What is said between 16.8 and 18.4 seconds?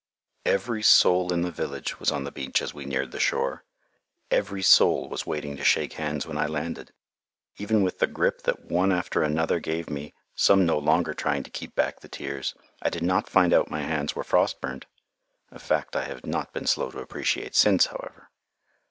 to appreciate since, however.